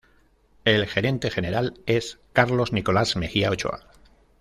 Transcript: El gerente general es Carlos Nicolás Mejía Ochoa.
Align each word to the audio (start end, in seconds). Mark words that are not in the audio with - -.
El 0.65 0.87
gerente 0.87 1.29
general 1.29 1.79
es 1.85 2.17
Carlos 2.33 2.73
Nicolás 2.73 3.15
Mejía 3.17 3.51
Ochoa. 3.51 3.87